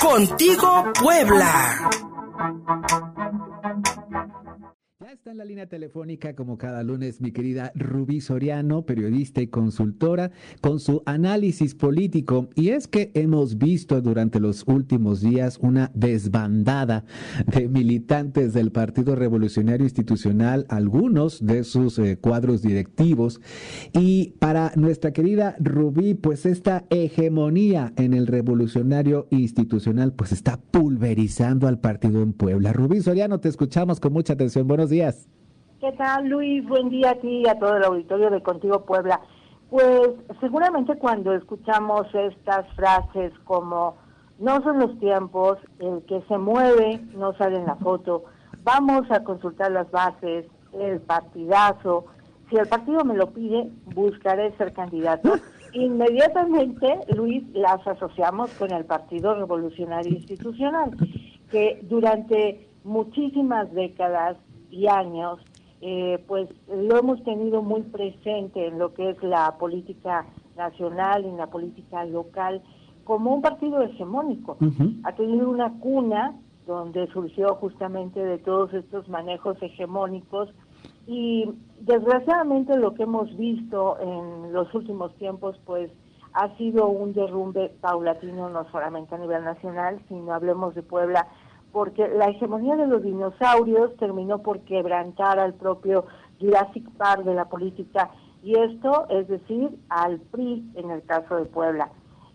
Contigo 0.00 0.92
Puebla. 0.94 1.90
En 5.30 5.36
la 5.36 5.44
línea 5.44 5.66
telefónica 5.66 6.34
como 6.34 6.56
cada 6.56 6.82
lunes 6.82 7.20
mi 7.20 7.32
querida 7.32 7.70
Rubí 7.74 8.22
Soriano, 8.22 8.86
periodista 8.86 9.42
y 9.42 9.48
consultora, 9.48 10.30
con 10.62 10.80
su 10.80 11.02
análisis 11.04 11.74
político. 11.74 12.48
Y 12.54 12.70
es 12.70 12.88
que 12.88 13.10
hemos 13.12 13.58
visto 13.58 14.00
durante 14.00 14.40
los 14.40 14.64
últimos 14.66 15.20
días 15.20 15.58
una 15.60 15.90
desbandada 15.92 17.04
de 17.44 17.68
militantes 17.68 18.54
del 18.54 18.72
Partido 18.72 19.16
Revolucionario 19.16 19.84
Institucional, 19.84 20.64
algunos 20.70 21.44
de 21.44 21.62
sus 21.64 21.98
eh, 21.98 22.16
cuadros 22.16 22.62
directivos. 22.62 23.42
Y 23.92 24.34
para 24.38 24.72
nuestra 24.76 25.12
querida 25.12 25.56
Rubí, 25.60 26.14
pues 26.14 26.46
esta 26.46 26.86
hegemonía 26.88 27.92
en 27.96 28.14
el 28.14 28.28
Revolucionario 28.28 29.26
Institucional, 29.28 30.14
pues 30.14 30.32
está 30.32 30.58
pulverizando 30.58 31.68
al 31.68 31.80
partido 31.80 32.22
en 32.22 32.32
Puebla. 32.32 32.72
Rubí 32.72 33.02
Soriano, 33.02 33.40
te 33.40 33.50
escuchamos 33.50 34.00
con 34.00 34.14
mucha 34.14 34.32
atención. 34.32 34.66
Buenos 34.66 34.88
días. 34.88 35.27
¿Qué 35.80 35.92
tal, 35.92 36.28
Luis? 36.28 36.66
Buen 36.66 36.88
día 36.88 37.10
a 37.10 37.14
ti 37.14 37.42
y 37.44 37.48
a 37.48 37.56
todo 37.56 37.76
el 37.76 37.84
auditorio 37.84 38.30
de 38.30 38.42
Contigo 38.42 38.84
Puebla. 38.84 39.20
Pues 39.70 40.10
seguramente 40.40 40.96
cuando 40.98 41.32
escuchamos 41.32 42.12
estas 42.14 42.66
frases 42.74 43.32
como 43.44 43.96
no 44.40 44.60
son 44.62 44.80
los 44.80 44.98
tiempos, 44.98 45.58
el 45.78 46.02
que 46.06 46.20
se 46.26 46.36
mueve 46.36 47.00
no 47.14 47.32
sale 47.34 47.58
en 47.58 47.66
la 47.66 47.76
foto, 47.76 48.24
vamos 48.64 49.08
a 49.12 49.22
consultar 49.22 49.70
las 49.70 49.88
bases, 49.92 50.46
el 50.72 51.00
partidazo, 51.00 52.06
si 52.50 52.56
el 52.56 52.66
partido 52.66 53.04
me 53.04 53.14
lo 53.14 53.30
pide, 53.30 53.70
buscaré 53.94 54.50
ser 54.56 54.72
candidato. 54.72 55.34
Inmediatamente, 55.74 56.98
Luis, 57.14 57.44
las 57.52 57.86
asociamos 57.86 58.50
con 58.54 58.72
el 58.72 58.84
Partido 58.84 59.36
Revolucionario 59.36 60.12
Institucional, 60.12 60.96
que 61.52 61.78
durante 61.84 62.66
muchísimas 62.82 63.72
décadas 63.72 64.38
y 64.70 64.88
años, 64.88 65.40
eh, 65.80 66.22
pues 66.26 66.48
lo 66.68 66.98
hemos 66.98 67.22
tenido 67.24 67.62
muy 67.62 67.82
presente 67.82 68.66
en 68.66 68.78
lo 68.78 68.94
que 68.94 69.10
es 69.10 69.22
la 69.22 69.56
política 69.58 70.26
nacional, 70.56 71.24
en 71.24 71.36
la 71.36 71.46
política 71.48 72.04
local, 72.04 72.62
como 73.04 73.34
un 73.34 73.42
partido 73.42 73.80
hegemónico. 73.82 74.58
Ha 75.04 75.14
tenido 75.14 75.48
una 75.48 75.72
cuna 75.78 76.36
donde 76.66 77.06
surgió 77.08 77.54
justamente 77.54 78.20
de 78.20 78.38
todos 78.38 78.74
estos 78.74 79.08
manejos 79.08 79.56
hegemónicos 79.62 80.50
y 81.06 81.48
desgraciadamente 81.80 82.76
lo 82.76 82.92
que 82.92 83.04
hemos 83.04 83.34
visto 83.38 83.98
en 84.00 84.52
los 84.52 84.72
últimos 84.74 85.14
tiempos, 85.14 85.58
pues 85.64 85.90
ha 86.34 86.54
sido 86.58 86.88
un 86.88 87.14
derrumbe 87.14 87.72
paulatino 87.80 88.50
no 88.50 88.70
solamente 88.70 89.14
a 89.14 89.18
nivel 89.18 89.42
nacional, 89.44 90.00
sino 90.08 90.34
hablemos 90.34 90.74
de 90.74 90.82
Puebla, 90.82 91.26
porque 91.72 92.08
la 92.08 92.26
hegemonía 92.26 92.76
de 92.76 92.86
los 92.86 93.02
dinosaurios 93.02 93.96
terminó 93.96 94.42
por 94.42 94.60
quebrantar 94.60 95.38
al 95.38 95.54
propio 95.54 96.06
Jurassic 96.40 96.88
Park 96.96 97.24
de 97.24 97.34
la 97.34 97.48
política, 97.48 98.10
y 98.42 98.58
esto 98.58 99.06
es 99.08 99.28
decir, 99.28 99.70
al 99.88 100.20
PRI 100.20 100.70
en 100.74 100.90
el 100.90 101.02
caso 101.02 101.36
de 101.36 101.44
Puebla. 101.44 101.90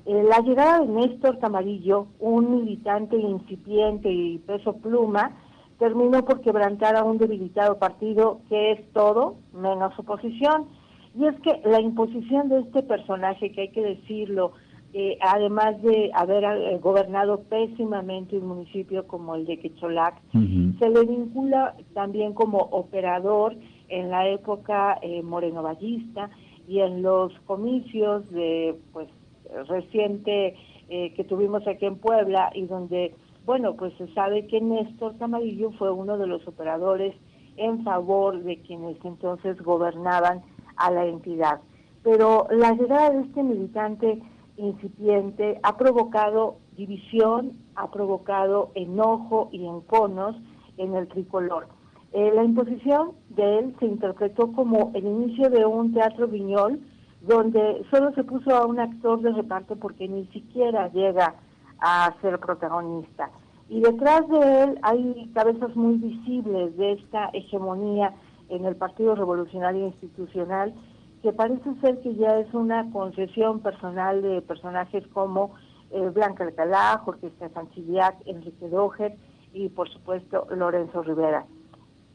Eh, 0.06 0.24
la 0.24 0.40
llegada 0.40 0.80
de 0.80 0.88
Néstor 0.88 1.40
Camarillo, 1.40 2.08
un 2.20 2.52
militante 2.52 3.16
incipiente 3.16 4.12
y 4.12 4.38
peso 4.40 4.74
pluma, 4.74 5.32
terminó 5.80 6.26
por 6.26 6.42
quebrantar 6.42 6.96
a 6.96 7.04
un 7.04 7.18
debilitado 7.18 7.80
partido 7.80 8.42
que 8.50 8.74
es 8.74 8.92
todo 8.92 9.36
menos 9.54 9.98
oposición. 9.98 10.68
Y 11.16 11.26
es 11.26 11.40
que 11.42 11.62
la 11.64 11.80
imposición 11.80 12.50
de 12.50 12.60
este 12.60 12.84
personaje, 12.84 13.52
que 13.52 13.62
hay 13.62 13.72
que 13.72 13.84
decirlo, 13.84 14.54
eh, 14.94 15.18
además 15.22 15.82
de 15.82 16.12
haber 16.14 16.44
eh, 16.44 16.78
gobernado 16.78 17.42
pésimamente 17.44 18.38
un 18.38 18.48
municipio 18.48 19.08
como 19.08 19.34
el 19.36 19.46
de 19.46 19.58
Quecholac, 19.58 20.22
se 20.32 20.90
le 20.90 21.06
vincula 21.06 21.76
también 21.96 22.34
como 22.34 22.60
operador 22.60 23.56
en 23.90 24.12
la 24.12 24.28
época 24.28 25.00
eh, 25.02 25.24
morenovallista 25.24 26.30
y 26.68 26.80
en 26.80 27.02
los 27.02 27.34
comicios 27.48 28.30
de 28.32 28.76
pues 28.92 29.08
reciente 29.68 30.56
eh, 30.90 31.14
que 31.16 31.24
tuvimos 31.24 31.68
aquí 31.68 31.86
en 31.86 31.96
Puebla 31.96 32.52
y 32.54 32.66
donde 32.66 33.16
bueno 33.46 33.76
pues 33.76 33.94
se 33.98 34.08
sabe 34.14 34.46
que 34.48 34.62
Néstor 34.62 35.18
Camarillo 35.18 35.72
fue 35.72 35.92
uno 35.92 36.18
de 36.18 36.28
los 36.28 36.48
operadores 36.48 37.16
en 37.58 37.84
favor 37.84 38.44
de 38.44 38.58
quienes 38.62 38.98
entonces 39.04 39.60
gobernaban 39.62 40.42
a 40.76 40.92
la 40.92 41.06
entidad. 41.06 41.62
Pero 42.04 42.48
la 42.52 42.74
llegada 42.74 43.12
de 43.12 43.22
este 43.22 43.44
militante 43.44 44.22
incipiente 44.58 45.60
ha 45.64 45.78
provocado 45.78 46.58
división, 46.76 47.54
ha 47.76 47.90
provocado 47.92 48.72
enojo 48.76 49.50
y 49.52 49.66
enconos 49.66 50.36
en 50.78 50.96
el 50.96 51.08
tricolor. 51.08 51.68
Eh, 52.12 52.32
la 52.34 52.44
imposición 52.44 53.14
de 53.30 53.60
él 53.60 53.76
se 53.80 53.86
interpretó 53.86 54.52
como 54.54 54.92
el 54.94 55.06
inicio 55.06 55.50
de 55.50 55.66
un 55.66 55.94
teatro 55.94 56.28
viñol 56.28 56.80
donde 57.22 57.84
solo 57.90 58.14
se 58.14 58.24
puso 58.24 58.56
a 58.56 58.66
un 58.66 58.80
actor 58.80 59.22
de 59.22 59.32
reparto 59.32 59.78
porque 59.78 60.08
ni 60.08 60.28
siquiera 60.28 60.92
llega 60.92 61.36
a 61.80 62.14
ser 62.22 62.40
protagonista. 62.40 63.32
Y 63.70 63.80
detrás 63.80 64.28
de 64.28 64.64
él 64.64 64.80
hay 64.84 65.32
cabezas 65.34 65.76
muy 65.76 65.96
visibles 65.96 66.76
de 66.78 66.94
esta 66.94 67.30
hegemonía 67.34 68.14
en 68.50 68.66
el 68.66 68.76
Partido 68.76 69.16
Revolucionario 69.16 69.88
Institucional 69.88 70.74
que 71.24 71.32
parece 71.32 71.74
ser 71.80 72.02
que 72.02 72.14
ya 72.16 72.38
es 72.38 72.54
una 72.54 72.92
concesión 72.92 73.62
personal 73.62 74.22
de 74.22 74.42
personajes 74.42 75.08
como 75.14 75.54
eh, 75.90 76.10
Blanca 76.10 76.44
Alcalá, 76.44 77.02
Jorge 77.06 77.28
Estefan 77.28 77.70
Chiviac, 77.70 78.18
Enrique 78.26 78.68
Doger 78.68 79.16
y 79.54 79.70
por 79.70 79.90
supuesto 79.90 80.46
Lorenzo 80.54 81.02
Rivera. 81.02 81.46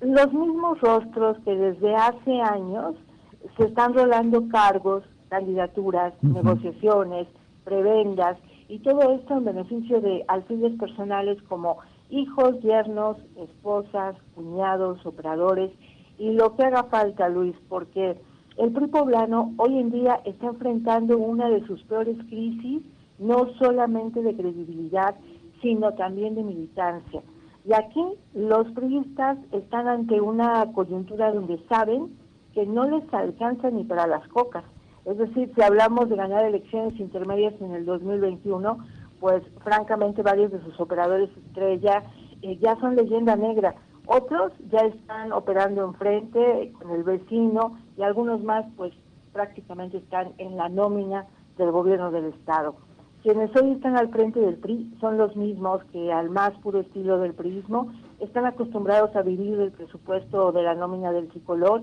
Los 0.03 0.31
mismos 0.35 0.79
rostros 0.83 1.39
que 1.45 1.57
desde 1.57 1.97
hace 1.97 2.39
años 2.43 2.97
se 3.57 3.65
están 3.65 3.95
rolando 3.95 4.47
cargos, 4.49 5.05
candidaturas, 5.31 6.13
negociaciones, 6.23 7.29
prebendas 7.65 8.37
y 8.69 8.79
todo 8.81 9.11
esto 9.13 9.39
en 9.39 9.45
beneficio 9.47 10.03
de 10.03 10.23
alfiles 10.29 10.79
personales 10.79 11.43
como 11.49 11.79
hijos, 12.11 12.61
yernos, 12.61 13.17
esposas, 13.37 14.17
cuñados, 14.35 15.05
operadores 15.07 15.71
y 16.19 16.33
lo 16.33 16.57
que 16.57 16.65
haga 16.65 16.85
falta, 16.85 17.31
Luis, 17.31 17.55
porque 17.71 18.21
el 18.59 18.73
PRI 18.73 18.89
poblano 18.89 19.55
hoy 19.57 19.79
en 19.79 19.91
día 19.91 20.21
está 20.25 20.49
enfrentando 20.49 21.17
una 21.17 21.49
de 21.49 21.65
sus 21.67 21.81
peores 21.85 22.19
crisis, 22.29 22.83
no 23.19 23.47
solamente 23.55 24.21
de 24.21 24.35
credibilidad, 24.35 25.15
sino 25.63 25.95
también 25.95 26.35
de 26.35 26.43
militancia. 26.43 27.23
Y 27.65 27.73
aquí 27.73 28.03
los 28.35 28.67
priistas 28.73 29.39
están 29.53 29.87
ante 29.87 30.21
una 30.21 30.73
coyuntura 30.73 31.33
donde 31.33 31.63
saben 31.69 32.17
que 32.53 32.67
no 32.67 32.89
les 32.89 33.13
alcanza 33.15 33.71
ni 33.71 33.85
para 33.85 34.09
las 34.09 34.27
cocas. 34.29 34.65
Es 35.05 35.19
decir, 35.19 35.53
si 35.55 35.63
hablamos 35.63 36.09
de 36.09 36.17
ganar 36.17 36.45
elecciones 36.45 36.99
intermedias 36.99 37.55
en 37.61 37.75
el 37.75 37.85
2021, 37.85 38.79
pues 39.21 39.43
francamente 39.63 40.23
varios 40.23 40.51
de 40.51 40.61
sus 40.63 40.79
operadores 40.81 41.31
estrella 41.47 42.03
eh, 42.43 42.57
ya 42.59 42.75
son 42.81 42.97
leyenda 42.97 43.37
negra. 43.37 43.75
Otros 44.11 44.53
ya 44.71 44.81
están 44.87 45.33
operando 45.33 45.85
enfrente 45.85 46.73
con 46.81 46.93
el 46.93 47.03
vecino 47.03 47.77
y 47.99 48.03
algunos 48.03 48.43
más 48.43 48.65
pues 48.75 48.95
prácticamente 49.35 49.99
están 49.99 50.33
en 50.39 50.57
la 50.57 50.71
nómina 50.71 51.27
del 51.59 51.71
gobierno 51.73 52.11
del 52.11 52.25
Estado. 52.25 52.77
Quienes 53.23 53.55
hoy 53.55 53.73
están 53.73 53.99
al 53.99 54.09
frente 54.09 54.41
del 54.41 54.57
PRI 54.57 54.97
son 54.99 55.19
los 55.19 55.37
mismos 55.37 55.85
que 55.93 56.11
al 56.11 56.31
más 56.31 56.53
puro 56.61 56.81
estilo 56.81 57.19
del 57.19 57.35
priismo 57.35 57.93
están 58.19 58.47
acostumbrados 58.47 59.15
a 59.15 59.21
vivir 59.21 59.59
del 59.59 59.73
presupuesto 59.73 60.53
de 60.53 60.63
la 60.63 60.75
nómina 60.75 61.13
del 61.13 61.29
tricolor 61.29 61.83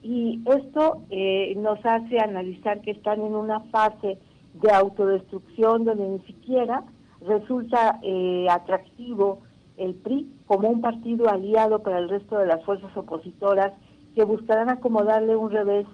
y 0.00 0.44
esto 0.46 1.02
eh, 1.10 1.54
nos 1.56 1.84
hace 1.84 2.20
analizar 2.20 2.82
que 2.82 2.92
están 2.92 3.20
en 3.20 3.34
una 3.34 3.58
fase 3.72 4.20
de 4.62 4.70
autodestrucción 4.70 5.84
donde 5.84 6.08
ni 6.08 6.20
siquiera 6.20 6.84
resulta 7.20 7.98
eh, 8.04 8.46
atractivo 8.48 9.40
el 9.76 9.94
PRI 9.94 10.32
como 10.46 10.68
un 10.68 10.80
partido 10.80 11.28
aliado 11.28 11.82
para 11.82 11.98
el 11.98 12.08
resto 12.08 12.38
de 12.38 12.46
las 12.46 12.64
fuerzas 12.64 12.96
opositoras 12.96 13.72
que 14.14 14.24
buscarán 14.24 14.68
acomodarle 14.68 15.36
un 15.36 15.50
revés 15.50 15.86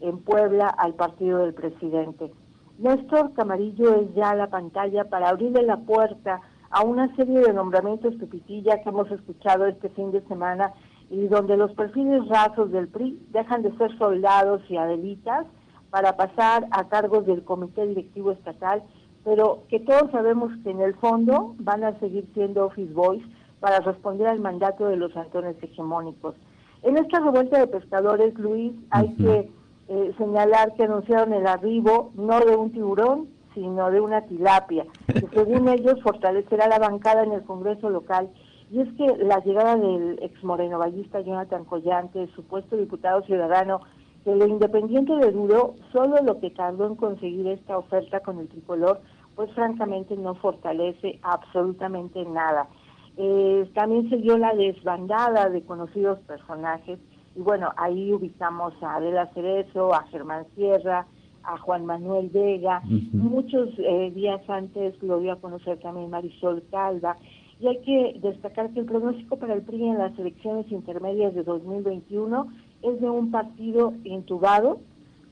en 0.00 0.18
Puebla 0.18 0.68
al 0.68 0.94
partido 0.94 1.38
del 1.38 1.54
presidente. 1.54 2.32
Néstor 2.78 3.34
Camarillo 3.34 3.94
es 3.96 4.14
ya 4.14 4.34
la 4.34 4.48
pantalla 4.48 5.04
para 5.04 5.28
abrirle 5.28 5.62
la 5.62 5.76
puerta 5.76 6.40
a 6.70 6.82
una 6.82 7.14
serie 7.16 7.40
de 7.40 7.52
nombramientos 7.52 8.14
pupitilla 8.14 8.82
que 8.82 8.88
hemos 8.88 9.10
escuchado 9.10 9.66
este 9.66 9.90
fin 9.90 10.12
de 10.12 10.22
semana 10.22 10.72
y 11.10 11.26
donde 11.26 11.56
los 11.56 11.72
perfiles 11.72 12.26
rasos 12.28 12.70
del 12.70 12.88
PRI 12.88 13.20
dejan 13.30 13.62
de 13.62 13.76
ser 13.76 13.96
soldados 13.98 14.62
y 14.68 14.76
adelitas 14.76 15.46
para 15.90 16.16
pasar 16.16 16.66
a 16.70 16.88
cargos 16.88 17.26
del 17.26 17.44
Comité 17.44 17.86
Directivo 17.86 18.30
Estatal 18.30 18.82
pero 19.24 19.62
que 19.68 19.80
todos 19.80 20.10
sabemos 20.10 20.52
que 20.62 20.70
en 20.70 20.80
el 20.80 20.94
fondo 20.94 21.54
van 21.58 21.84
a 21.84 21.98
seguir 21.98 22.26
siendo 22.34 22.66
office 22.66 22.92
boys 22.92 23.22
para 23.60 23.80
responder 23.80 24.26
al 24.26 24.40
mandato 24.40 24.86
de 24.86 24.96
los 24.96 25.14
antones 25.16 25.56
hegemónicos. 25.62 26.34
En 26.82 26.96
esta 26.96 27.20
revuelta 27.20 27.58
de 27.58 27.66
pescadores, 27.66 28.34
Luis, 28.38 28.72
hay 28.90 29.14
que 29.16 29.50
eh, 29.88 30.14
señalar 30.16 30.72
que 30.74 30.84
anunciaron 30.84 31.34
el 31.34 31.46
arribo 31.46 32.10
no 32.14 32.40
de 32.40 32.56
un 32.56 32.72
tiburón, 32.72 33.28
sino 33.54 33.90
de 33.90 34.00
una 34.00 34.22
tilapia, 34.22 34.86
que 35.06 35.26
según 35.34 35.68
ellos 35.68 36.00
fortalecerá 36.02 36.68
la 36.68 36.78
bancada 36.78 37.24
en 37.24 37.32
el 37.32 37.42
Congreso 37.42 37.90
local. 37.90 38.30
Y 38.70 38.80
es 38.80 38.88
que 38.94 39.24
la 39.24 39.40
llegada 39.40 39.76
del 39.76 40.18
ex 40.22 40.42
moreno 40.44 40.78
vallista 40.78 41.20
Jonathan 41.20 41.64
Collante, 41.64 42.28
supuesto 42.36 42.76
diputado 42.76 43.22
ciudadano, 43.22 43.80
que 44.24 44.34
lo 44.34 44.46
independiente 44.46 45.14
de 45.16 45.32
Duro, 45.32 45.74
solo 45.92 46.16
lo 46.22 46.40
que 46.40 46.50
tardó 46.50 46.86
en 46.86 46.96
conseguir 46.96 47.46
esta 47.48 47.78
oferta 47.78 48.20
con 48.20 48.38
el 48.38 48.48
tricolor, 48.48 49.00
pues 49.34 49.50
francamente 49.52 50.16
no 50.16 50.34
fortalece 50.34 51.18
absolutamente 51.22 52.24
nada. 52.24 52.68
Eh, 53.16 53.68
también 53.74 54.08
se 54.10 54.16
dio 54.18 54.36
la 54.38 54.54
desbandada 54.54 55.48
de 55.48 55.62
conocidos 55.62 56.18
personajes, 56.20 56.98
y 57.34 57.40
bueno, 57.40 57.70
ahí 57.76 58.12
ubicamos 58.12 58.74
a 58.82 58.96
Adela 58.96 59.30
Cerezo, 59.32 59.94
a 59.94 60.02
Germán 60.08 60.46
Sierra, 60.54 61.06
a 61.42 61.56
Juan 61.58 61.86
Manuel 61.86 62.28
Vega, 62.28 62.82
muchos 63.12 63.70
eh, 63.78 64.10
días 64.14 64.42
antes 64.48 65.02
lo 65.02 65.20
dio 65.20 65.32
a 65.32 65.40
conocer 65.40 65.78
también 65.80 66.10
Marisol 66.10 66.62
Calva, 66.70 67.16
y 67.58 67.66
hay 67.66 67.78
que 67.82 68.20
destacar 68.20 68.70
que 68.70 68.80
el 68.80 68.86
pronóstico 68.86 69.38
para 69.38 69.54
el 69.54 69.62
PRI 69.62 69.88
en 69.88 69.98
las 69.98 70.18
elecciones 70.18 70.70
intermedias 70.70 71.34
de 71.34 71.42
2021 71.42 72.46
es 72.82 73.00
de 73.00 73.10
un 73.10 73.30
partido 73.30 73.92
intubado, 74.04 74.80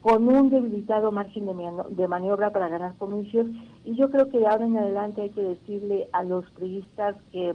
con 0.01 0.29
un 0.29 0.49
debilitado 0.51 1.11
margen 1.11 1.47
de, 1.47 2.09
maniobra 2.09 2.53
para 2.53 2.69
ganar 2.69 2.95
comicios, 2.97 3.47
y 3.85 3.97
yo 3.97 4.11
creo 4.11 4.31
que 4.31 4.39
de 4.39 4.47
ahora 4.47 4.67
en 4.67 4.77
adelante 4.77 5.23
hay 5.23 5.31
que 5.31 5.43
decirle 5.43 6.09
a 6.13 6.23
los 6.23 6.49
priistas 6.53 7.17
que 7.33 7.55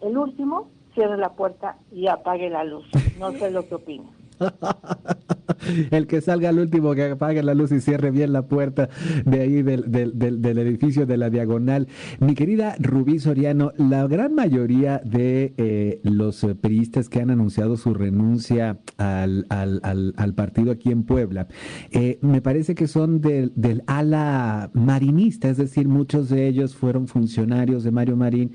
el 0.00 0.18
último 0.18 0.68
cierre 0.94 1.16
la 1.16 1.32
puerta 1.32 1.76
y 1.92 2.08
apague 2.08 2.50
la 2.50 2.64
luz. 2.64 2.86
No 3.18 3.32
sé 3.32 3.50
lo 3.50 3.66
que 3.68 3.74
opina. 3.76 4.10
el 5.90 6.06
que 6.06 6.20
salga 6.20 6.48
al 6.48 6.58
último, 6.58 6.94
que 6.94 7.04
apague 7.04 7.42
la 7.42 7.54
luz 7.54 7.72
y 7.72 7.80
cierre 7.80 8.10
bien 8.10 8.32
la 8.32 8.46
puerta 8.46 8.88
de 9.24 9.40
ahí 9.40 9.62
del, 9.62 9.90
del, 9.90 10.58
edificio 10.58 11.06
de 11.06 11.16
la 11.16 11.30
diagonal. 11.30 11.88
Mi 12.20 12.34
querida 12.34 12.76
Rubí 12.78 13.18
Soriano, 13.18 13.72
la 13.76 14.06
gran 14.06 14.34
mayoría 14.34 15.00
de 15.04 15.54
eh, 15.56 16.00
los 16.02 16.46
periodistas 16.60 17.08
que 17.08 17.20
han 17.20 17.30
anunciado 17.30 17.76
su 17.76 17.94
renuncia 17.94 18.78
al, 18.98 19.46
al, 19.48 20.34
partido 20.34 20.72
aquí 20.72 20.90
en 20.90 21.04
Puebla, 21.04 21.48
eh, 21.90 22.18
me 22.22 22.40
parece 22.40 22.74
que 22.74 22.88
son 22.88 23.20
del, 23.20 23.52
del 23.54 23.82
ala 23.86 24.70
marinista, 24.74 25.48
es 25.48 25.56
decir, 25.56 25.88
muchos 25.88 26.28
de 26.28 26.48
ellos 26.48 26.74
fueron 26.74 27.06
funcionarios 27.06 27.84
de 27.84 27.90
Mario 27.90 28.16
Marín 28.16 28.52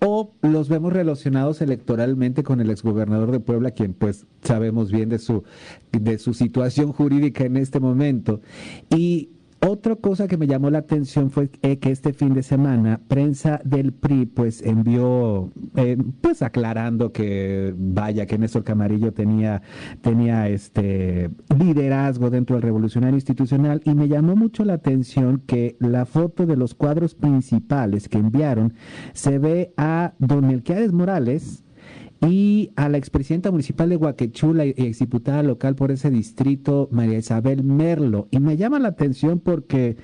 o 0.00 0.32
los 0.42 0.68
vemos 0.68 0.92
relacionados 0.92 1.60
electoralmente 1.60 2.42
con 2.42 2.60
el 2.60 2.70
exgobernador 2.70 3.30
de 3.30 3.40
Puebla, 3.40 3.72
quien 3.72 3.92
pues 3.92 4.26
sabemos 4.42 4.90
bien 4.90 5.08
de 5.08 5.18
su, 5.18 5.44
de 5.92 6.18
su 6.18 6.34
situación 6.34 6.92
jurídica 6.92 7.44
en 7.44 7.56
este 7.56 7.80
momento. 7.80 8.40
Y 8.88 9.30
otra 9.66 9.96
cosa 9.96 10.26
que 10.26 10.38
me 10.38 10.46
llamó 10.46 10.70
la 10.70 10.78
atención 10.78 11.30
fue 11.30 11.50
que 11.50 11.90
este 11.90 12.12
fin 12.12 12.32
de 12.32 12.42
semana 12.42 13.00
prensa 13.08 13.60
del 13.64 13.92
PRI 13.92 14.26
pues 14.26 14.62
envió 14.62 15.52
eh, 15.76 15.98
pues 16.20 16.42
aclarando 16.42 17.12
que 17.12 17.74
vaya 17.76 18.26
que 18.26 18.38
Néstor 18.38 18.64
Camarillo 18.64 19.12
tenía 19.12 19.62
tenía 20.00 20.48
este 20.48 21.30
liderazgo 21.58 22.30
dentro 22.30 22.56
del 22.56 22.62
revolucionario 22.62 23.16
institucional. 23.16 23.82
Y 23.84 23.94
me 23.94 24.08
llamó 24.08 24.34
mucho 24.34 24.64
la 24.64 24.74
atención 24.74 25.42
que 25.46 25.76
la 25.78 26.06
foto 26.06 26.46
de 26.46 26.56
los 26.56 26.74
cuadros 26.74 27.14
principales 27.14 28.08
que 28.08 28.18
enviaron 28.18 28.74
se 29.12 29.38
ve 29.38 29.72
a 29.76 30.14
don 30.18 30.46
Melquiades 30.46 30.92
Morales 30.92 31.64
y 32.20 32.70
a 32.76 32.88
la 32.88 32.98
expresidenta 32.98 33.50
municipal 33.50 33.88
de 33.88 33.96
Guaquechula 33.96 34.66
y 34.66 34.74
exdiputada 34.76 35.42
local 35.42 35.74
por 35.74 35.90
ese 35.90 36.10
distrito, 36.10 36.88
María 36.92 37.18
Isabel 37.18 37.64
Merlo. 37.64 38.28
Y 38.30 38.40
me 38.40 38.56
llama 38.56 38.78
la 38.78 38.88
atención 38.88 39.40
porque 39.40 39.96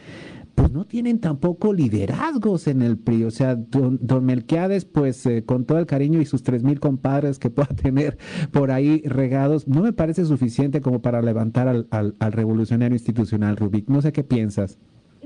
pues 0.55 0.73
no 0.73 0.87
tienen 0.87 1.21
tampoco 1.21 1.75
liderazgos 1.75 2.67
en 2.67 2.81
el 2.81 2.97
PRI. 2.97 3.25
O 3.25 3.31
sea, 3.31 3.55
don, 3.55 4.25
Melquiades, 4.25 4.87
pues 4.87 5.27
eh, 5.27 5.45
con 5.45 5.67
todo 5.67 5.79
el 5.79 5.85
cariño 5.85 6.21
y 6.21 6.25
sus 6.25 6.43
tres 6.43 6.63
mil 6.63 6.81
compadres 6.81 7.39
que 7.39 7.51
pueda 7.51 7.69
tener 7.83 8.17
por 8.51 8.71
ahí 8.71 9.03
regados, 9.05 9.69
no 9.69 9.83
me 9.83 9.93
parece 9.93 10.25
suficiente 10.25 10.81
como 10.81 11.03
para 11.03 11.21
levantar 11.21 11.69
al, 11.69 11.87
al 11.91 12.33
revolucionario 12.33 12.97
institucional, 12.97 13.59
Rubik. 13.59 13.89
No 13.89 14.01
sé 14.01 14.13
qué 14.13 14.25
piensas. 14.25 14.79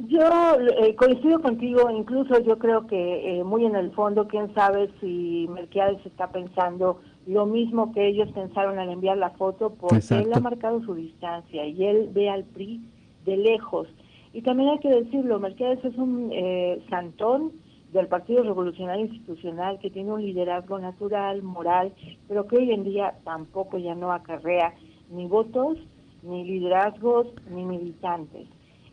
Yo 0.06 0.58
eh, 0.78 0.94
coincido 0.94 1.40
contigo, 1.40 1.90
incluso 1.90 2.38
yo 2.40 2.58
creo 2.58 2.86
que 2.86 3.40
eh, 3.40 3.44
muy 3.44 3.66
en 3.66 3.76
el 3.76 3.90
fondo, 3.92 4.28
quién 4.28 4.52
sabe 4.54 4.90
si 5.00 5.46
Melquiades 5.50 6.04
está 6.06 6.30
pensando 6.30 7.00
lo 7.26 7.44
mismo 7.44 7.92
que 7.92 8.06
ellos 8.06 8.30
pensaron 8.32 8.78
al 8.78 8.90
enviar 8.90 9.18
la 9.18 9.30
foto, 9.30 9.74
porque 9.74 10.00
él 10.10 10.32
ha 10.32 10.40
marcado 10.40 10.82
su 10.84 10.94
distancia 10.94 11.66
y 11.66 11.84
él 11.84 12.08
ve 12.12 12.30
al 12.30 12.44
PRI 12.44 12.80
de 13.26 13.36
lejos. 13.36 13.88
Y 14.32 14.42
también 14.42 14.70
hay 14.70 14.78
que 14.78 14.88
decirlo, 14.88 15.38
Melquiades 15.38 15.84
es 15.84 15.96
un 15.96 16.30
eh, 16.32 16.82
santón 16.88 17.52
del 17.92 18.06
Partido 18.06 18.42
Revolucionario 18.42 19.06
Institucional 19.06 19.78
que 19.80 19.90
tiene 19.90 20.12
un 20.12 20.22
liderazgo 20.22 20.78
natural, 20.78 21.42
moral, 21.42 21.92
pero 22.28 22.46
que 22.46 22.56
hoy 22.56 22.70
en 22.70 22.84
día 22.84 23.18
tampoco 23.24 23.76
ya 23.76 23.94
no 23.94 24.12
acarrea 24.12 24.74
ni 25.10 25.26
votos, 25.26 25.76
ni 26.22 26.44
liderazgos, 26.44 27.26
ni 27.50 27.64
militantes. 27.64 28.46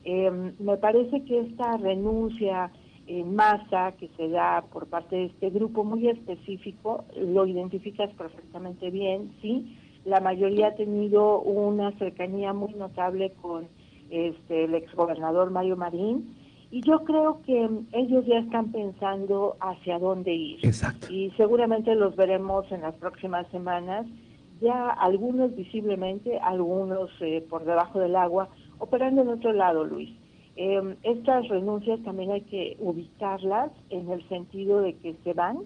Em, 0.09 0.54
me 0.59 0.77
parece 0.77 1.25
que 1.25 1.42
esta 1.42 1.75
renuncia 1.75 2.71
en 3.07 3.36
masa 3.36 3.92
que 4.00 4.07
se 4.15 4.30
da 4.30 4.63
por 4.71 4.88
parte 4.88 5.18
de 5.18 5.25
este 5.25 5.50
grupo 5.50 5.83
muy 5.83 6.07
específico, 6.07 7.04
lo 7.13 7.45
identificas 7.45 8.09
perfectamente 8.13 8.89
bien, 8.89 9.33
sí, 9.42 9.77
la 10.06 10.21
mayoría 10.21 10.68
ha 10.68 10.75
tenido 10.75 11.42
una 11.42 11.92
cercanía 11.98 12.54
muy 12.54 12.74
notable 12.75 13.33
con 13.42 13.68
este, 14.09 14.63
el 14.63 14.75
exgobernador 14.75 15.51
Mario 15.51 15.75
Marín, 15.75 16.33
y 16.71 16.80
yo 16.83 17.04
creo 17.04 17.42
que 17.45 17.69
ellos 17.92 18.25
ya 18.27 18.39
están 18.39 18.71
pensando 18.71 19.57
hacia 19.59 20.00
dónde 20.00 20.33
ir. 20.33 20.65
Exacto. 20.65 21.12
Y 21.12 21.31
seguramente 21.31 21.94
los 21.95 22.15
veremos 22.15 22.71
en 22.71 22.80
las 22.80 22.95
próximas 22.95 23.45
semanas, 23.51 24.06
ya 24.62 24.89
algunos 24.89 25.54
visiblemente, 25.54 26.39
algunos 26.39 27.09
eh, 27.19 27.45
por 27.50 27.65
debajo 27.65 28.00
del 28.00 28.15
agua, 28.15 28.48
operando 28.79 29.21
en 29.21 29.29
otro 29.29 29.53
lado, 29.53 29.83
Luis. 29.83 30.09
Em, 30.56 30.95
estas 31.03 31.47
renuncias 31.50 32.01
también 32.03 32.31
hay 32.31 32.41
que 32.41 32.77
ubicarlas 32.79 33.71
en 33.89 34.09
el 34.09 34.27
sentido 34.27 34.81
de 34.81 34.95
que 34.95 35.15
se 35.24 35.33
van, 35.33 35.59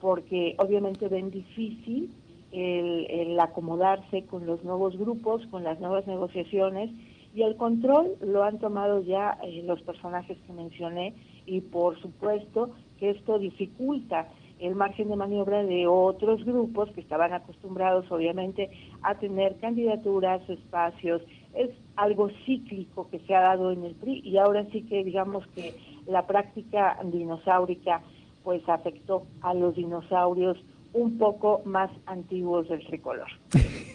porque 0.00 0.54
obviamente 0.58 1.08
ven 1.08 1.30
difícil 1.30 2.10
el, 2.52 3.38
acomodarse 3.40 4.24
con 4.26 4.46
los 4.46 4.62
nuevos 4.62 4.96
grupos, 4.96 5.44
con 5.46 5.64
las 5.64 5.80
nuevas 5.80 6.06
negociaciones, 6.06 6.90
y 7.34 7.42
el 7.42 7.56
control 7.56 8.12
lo 8.20 8.44
han 8.44 8.58
tomado 8.58 9.00
ya 9.02 9.38
eh, 9.42 9.62
los 9.64 9.80
personajes 9.82 10.38
que 10.46 10.52
mencioné, 10.52 11.14
y 11.46 11.60
por 11.60 12.00
supuesto 12.00 12.70
que 12.98 13.10
esto 13.10 13.38
dificulta 13.38 14.28
el 14.60 14.76
margen 14.76 15.08
de 15.08 15.16
maniobra 15.16 15.64
de 15.64 15.88
otros 15.88 16.44
grupos 16.44 16.88
que 16.92 17.00
estaban 17.00 17.32
acostumbrados 17.32 18.10
obviamente 18.12 18.70
a 19.02 19.16
tener 19.16 19.56
candidaturas, 19.56 20.48
espacios, 20.48 21.22
es 21.54 21.70
algo 21.96 22.30
cíclico 22.44 23.08
que 23.10 23.20
se 23.20 23.34
ha 23.34 23.40
dado 23.40 23.70
en 23.72 23.84
el 23.84 23.94
PRI 23.94 24.20
y 24.24 24.38
ahora 24.38 24.64
sí 24.72 24.82
que 24.82 25.04
digamos 25.04 25.46
que 25.48 25.74
la 26.06 26.26
práctica 26.26 26.98
dinosaurica 27.04 28.02
pues 28.42 28.66
afectó 28.68 29.26
a 29.42 29.54
los 29.54 29.76
dinosaurios 29.76 30.58
un 30.92 31.18
poco 31.18 31.62
más 31.64 31.90
antiguos 32.06 32.68
del 32.68 32.84
tricolor. 32.86 33.28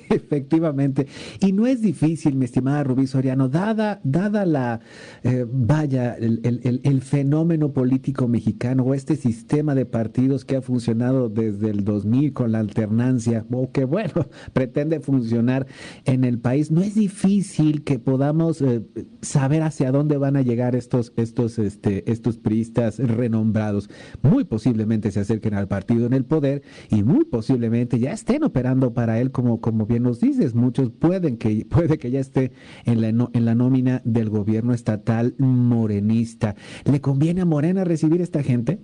Efectivamente. 0.09 1.07
Y 1.39 1.51
no 1.51 1.67
es 1.67 1.81
difícil, 1.81 2.35
mi 2.35 2.45
estimada 2.45 2.83
Rubí 2.83 3.07
Soriano, 3.07 3.49
dada, 3.49 3.99
dada 4.03 4.45
la, 4.45 4.79
eh, 5.23 5.45
vaya, 5.49 6.15
el, 6.15 7.01
fenómeno 7.01 7.71
político 7.73 8.27
mexicano 8.27 8.83
o 8.83 8.93
este 8.93 9.15
sistema 9.15 9.75
de 9.75 9.85
partidos 9.85 10.45
que 10.45 10.57
ha 10.57 10.61
funcionado 10.61 11.29
desde 11.29 11.69
el 11.69 11.83
2000 11.83 12.33
con 12.33 12.51
la 12.51 12.59
alternancia, 12.59 13.45
o 13.51 13.71
que 13.71 13.85
bueno, 13.85 14.27
pretende 14.53 14.99
funcionar 14.99 15.67
en 16.05 16.23
el 16.23 16.39
país, 16.39 16.71
no 16.71 16.81
es 16.81 16.95
difícil 16.95 17.83
que 17.83 17.99
podamos 17.99 18.61
eh, 18.61 18.83
saber 19.21 19.61
hacia 19.61 19.91
dónde 19.91 20.17
van 20.17 20.35
a 20.35 20.41
llegar 20.41 20.75
estos, 20.75 21.13
estos, 21.17 21.59
este, 21.59 22.09
estos 22.11 22.37
priistas 22.37 22.99
renombrados. 22.99 23.89
Muy 24.21 24.43
posiblemente 24.43 25.11
se 25.11 25.19
acerquen 25.19 25.53
al 25.53 25.67
partido 25.67 26.05
en 26.05 26.13
el 26.13 26.25
poder 26.25 26.63
y 26.89 27.03
muy 27.03 27.25
posiblemente 27.25 27.99
ya 27.99 28.11
estén 28.11 28.43
operando 28.43 28.93
para 28.93 29.19
él 29.19 29.31
como, 29.31 29.61
como 29.61 29.85
bien 29.85 29.96
nos 29.99 30.19
dices, 30.19 30.55
muchos 30.55 30.91
pueden 30.91 31.37
que, 31.37 31.65
puede 31.69 31.97
que 31.97 32.11
ya 32.11 32.19
esté 32.19 32.51
en 32.85 33.01
la, 33.01 33.07
en 33.09 33.45
la 33.45 33.55
nómina 33.55 34.01
del 34.03 34.29
gobierno 34.29 34.73
estatal 34.73 35.35
morenista. 35.37 36.55
¿Le 36.85 37.01
conviene 37.01 37.41
a 37.41 37.45
Morena 37.45 37.83
recibir 37.83 38.21
esta 38.21 38.43
gente? 38.43 38.79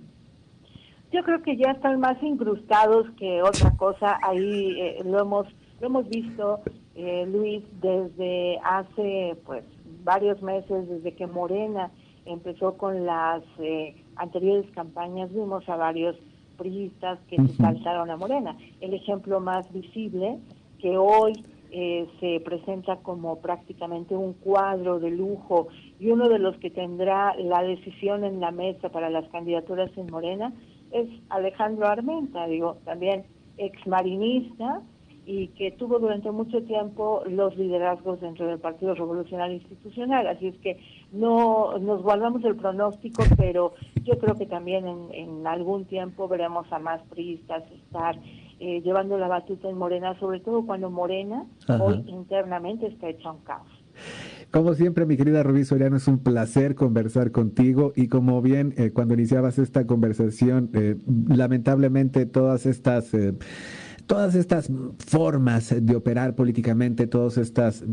Yo 1.12 1.22
creo 1.22 1.42
que 1.42 1.56
ya 1.56 1.70
están 1.70 2.00
más 2.00 2.20
incrustados 2.22 3.08
que 3.18 3.42
otra 3.42 3.70
cosa. 3.76 4.18
Ahí 4.22 4.80
eh, 4.80 4.98
lo 5.04 5.20
hemos 5.20 5.46
lo 5.80 5.88
hemos 5.88 6.08
visto, 6.08 6.60
eh, 6.94 7.26
Luis, 7.26 7.62
desde 7.80 8.58
hace 8.64 9.36
pues 9.44 9.64
varios 10.04 10.40
meses, 10.42 10.88
desde 10.88 11.14
que 11.14 11.26
Morena 11.26 11.90
empezó 12.24 12.76
con 12.76 13.04
las 13.04 13.42
eh, 13.58 13.94
anteriores 14.16 14.70
campañas, 14.70 15.32
vimos 15.32 15.68
a 15.68 15.76
varios 15.76 16.16
priistas 16.56 17.18
que 17.28 17.36
se 17.36 17.56
saltaron 17.56 18.10
a 18.10 18.16
Morena. 18.16 18.56
El 18.80 18.94
ejemplo 18.94 19.40
más 19.40 19.70
visible 19.72 20.38
que 20.84 20.98
hoy 20.98 21.32
eh, 21.70 22.06
se 22.20 22.40
presenta 22.40 22.96
como 22.96 23.40
prácticamente 23.40 24.14
un 24.14 24.34
cuadro 24.34 25.00
de 25.00 25.10
lujo 25.10 25.68
y 25.98 26.10
uno 26.10 26.28
de 26.28 26.38
los 26.38 26.58
que 26.58 26.68
tendrá 26.68 27.34
la 27.36 27.62
decisión 27.62 28.22
en 28.22 28.38
la 28.38 28.50
mesa 28.50 28.90
para 28.90 29.08
las 29.08 29.26
candidaturas 29.30 29.90
en 29.96 30.10
Morena 30.10 30.52
es 30.92 31.08
Alejandro 31.30 31.86
Armenta, 31.86 32.46
digo, 32.48 32.76
también 32.84 33.24
exmarinista 33.56 34.82
y 35.24 35.48
que 35.48 35.70
tuvo 35.70 35.98
durante 35.98 36.30
mucho 36.30 36.62
tiempo 36.64 37.22
los 37.26 37.56
liderazgos 37.56 38.20
dentro 38.20 38.46
del 38.46 38.58
Partido 38.58 38.94
Revolucionario 38.94 39.56
Institucional. 39.56 40.26
Así 40.26 40.48
es 40.48 40.56
que 40.58 40.78
no 41.12 41.78
nos 41.78 42.02
guardamos 42.02 42.44
el 42.44 42.56
pronóstico, 42.56 43.22
pero 43.38 43.72
yo 44.02 44.18
creo 44.18 44.34
que 44.34 44.44
también 44.44 44.86
en, 45.12 45.46
algún 45.46 45.86
tiempo 45.86 46.28
veremos 46.28 46.70
a 46.70 46.78
más 46.78 47.00
priistas 47.04 47.62
estar 47.72 48.18
eh, 48.64 48.80
llevando 48.80 49.18
la 49.18 49.28
batuta 49.28 49.68
en 49.68 49.76
Morena, 49.76 50.18
sobre 50.18 50.40
todo 50.40 50.64
cuando 50.64 50.90
Morena 50.90 51.44
hoy 51.68 52.02
internamente 52.06 52.86
está 52.86 53.10
hecha 53.10 53.30
un 53.30 53.40
caos. 53.40 53.68
Como 54.50 54.72
siempre, 54.72 55.04
mi 55.04 55.18
querida 55.18 55.42
Rubí 55.42 55.66
Soriano, 55.66 55.96
es 55.96 56.08
un 56.08 56.18
placer 56.18 56.74
conversar 56.74 57.30
contigo 57.30 57.92
y 57.94 58.08
como 58.08 58.40
bien 58.40 58.72
eh, 58.78 58.90
cuando 58.90 59.12
iniciabas 59.12 59.58
esta 59.58 59.86
conversación, 59.86 60.70
eh, 60.72 60.96
lamentablemente 61.28 62.24
todas 62.24 62.64
estas 62.64 63.12
todas 64.06 64.34
estas 64.34 64.70
formas 64.98 65.74
de 65.80 65.96
operar 65.96 66.34
políticamente, 66.34 67.06
todos 67.06 67.38
estas, 67.38 67.84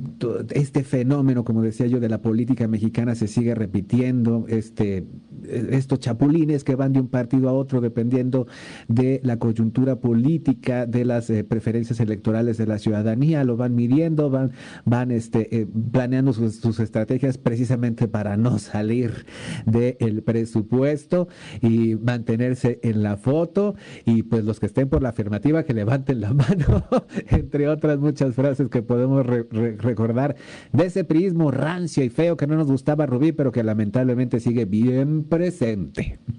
este 0.50 0.84
fenómeno, 0.84 1.46
como 1.46 1.62
decía 1.62 1.88
yo, 1.88 2.00
de 2.00 2.10
la 2.10 2.22
política 2.22 2.68
mexicana 2.68 3.16
se 3.16 3.28
sigue 3.28 3.56
repitiendo, 3.56 4.46
este, 4.50 5.06
estos 5.52 6.00
chapulines 6.00 6.64
que 6.64 6.76
van 6.76 6.94
de 6.94 7.00
un 7.00 7.08
partido 7.08 7.50
a 7.50 7.54
otro 7.54 7.82
dependiendo 7.82 8.48
de 8.88 9.20
la 9.24 9.38
coyuntura 9.38 9.98
política, 9.98 10.86
de 10.86 11.06
las 11.06 11.30
eh, 11.30 11.44
preferencias 11.44 12.00
electorales 12.00 12.58
de 12.58 12.68
la 12.68 12.80
ciudadanía, 12.80 13.44
lo 13.44 13.58
van 13.58 13.76
midiendo, 13.76 14.30
van, 14.30 14.52
van 14.86 15.12
este, 15.12 15.62
eh, 15.62 15.68
planeando 15.92 16.34
sus, 16.34 16.80
estrategias 16.80 17.38
precisamente 17.38 18.08
para 18.08 18.38
no 18.38 18.58
salir 18.58 19.26
del 19.66 20.24
presupuesto 20.24 21.28
y 21.62 21.96
mantenerse 21.96 22.80
en 22.82 23.04
la 23.04 23.18
foto 23.18 23.76
y 24.06 24.24
pues 24.24 24.46
los 24.46 24.60
que 24.60 24.66
estén 24.66 24.90
por 24.90 25.02
la 25.02 25.10
afirmativa 25.10 25.64
que 25.64 25.74
levanten 25.74 26.16
en 26.16 26.22
la 26.22 26.34
mano, 26.34 26.86
entre 27.28 27.68
otras 27.68 28.00
muchas 28.00 28.36
frases 28.36 28.70
que 28.70 28.82
podemos 28.82 29.26
recordar 29.26 30.36
de 30.72 30.86
ese 30.86 31.04
prismo 31.04 31.52
rancio 31.52 32.04
y 32.04 32.10
feo 32.10 32.38
que 32.38 32.48
no 32.48 32.56
nos 32.56 32.68
gustaba 32.68 33.06
Rubí, 33.06 33.32
pero 33.32 33.52
que 33.52 33.64
lamentablemente 33.64 34.40
sigue 34.40 34.66
bien 34.66 35.24
presente. 35.24 35.41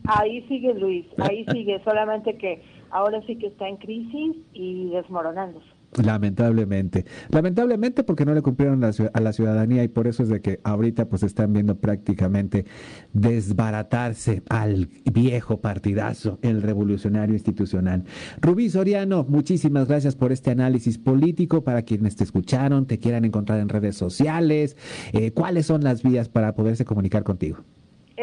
Ahí 0.04 0.42
sigue 0.48 0.74
Luis, 0.74 1.06
ahí 1.18 1.44
sigue, 1.52 1.80
solamente 1.84 2.36
que 2.36 2.62
ahora 2.90 3.20
sí 3.26 3.36
que 3.36 3.48
está 3.48 3.68
en 3.68 3.76
crisis 3.76 4.36
y 4.52 4.90
desmoronándose. 4.90 5.66
Lamentablemente. 6.02 7.04
Lamentablemente 7.28 8.02
porque 8.02 8.24
no 8.24 8.32
le 8.32 8.40
cumplieron 8.40 8.82
a 8.82 9.20
la 9.20 9.32
ciudadanía 9.32 9.84
y 9.84 9.88
por 9.88 10.06
eso 10.06 10.22
es 10.22 10.30
de 10.30 10.40
que 10.40 10.58
ahorita 10.64 11.06
pues 11.06 11.22
están 11.22 11.52
viendo 11.52 11.76
prácticamente 11.76 12.64
desbaratarse 13.12 14.42
al 14.48 14.88
viejo 15.12 15.60
partidazo, 15.60 16.38
el 16.40 16.62
revolucionario 16.62 17.34
institucional. 17.34 18.04
Rubí 18.40 18.70
Soriano, 18.70 19.26
muchísimas 19.28 19.86
gracias 19.86 20.16
por 20.16 20.32
este 20.32 20.50
análisis 20.50 20.96
político. 20.96 21.62
Para 21.62 21.82
quienes 21.82 22.16
te 22.16 22.24
escucharon, 22.24 22.86
te 22.86 22.98
quieran 22.98 23.26
encontrar 23.26 23.60
en 23.60 23.68
redes 23.68 23.96
sociales, 23.96 24.78
eh, 25.12 25.32
¿cuáles 25.32 25.66
son 25.66 25.84
las 25.84 26.02
vías 26.02 26.30
para 26.30 26.54
poderse 26.54 26.86
comunicar 26.86 27.22
contigo? 27.22 27.58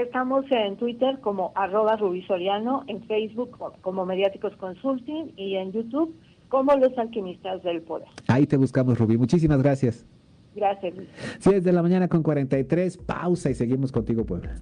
Estamos 0.01 0.45
en 0.49 0.77
Twitter 0.77 1.19
como 1.19 1.51
arroba 1.55 1.97
Rubí 1.97 2.21
Soriano, 2.23 2.83
en 2.87 3.03
Facebook 3.03 3.57
como 3.81 4.05
Mediáticos 4.05 4.55
Consulting 4.55 5.33
y 5.35 5.55
en 5.55 5.73
YouTube 5.73 6.15
como 6.47 6.73
los 6.75 6.97
alquimistas 6.97 7.61
del 7.63 7.81
poder. 7.81 8.07
Ahí 8.27 8.47
te 8.47 8.55
buscamos, 8.55 8.97
Rubí. 8.97 9.17
Muchísimas 9.17 9.61
gracias. 9.61 10.05
Gracias. 10.55 10.95
Sí, 11.39 11.51
es 11.53 11.63
de 11.63 11.73
la 11.73 11.81
mañana 11.81 12.07
con 12.07 12.23
43, 12.23 12.97
pausa 12.97 13.49
y 13.49 13.53
seguimos 13.55 13.91
contigo, 13.91 14.25
Puebla. 14.25 14.55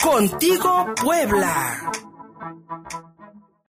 Contigo, 0.00 0.86
Puebla. 1.02 1.90